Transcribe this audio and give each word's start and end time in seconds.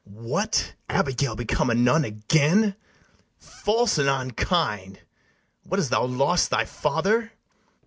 What, 0.09 0.73
Abigail 0.89 1.35
become 1.35 1.69
a 1.69 1.75
nun 1.75 2.03
again! 2.05 2.75
False 3.37 3.99
and 3.99 4.09
unkind! 4.09 5.01
what, 5.61 5.77
hast 5.77 5.91
thou 5.91 6.05
lost 6.05 6.49
thy 6.49 6.65
father? 6.65 7.33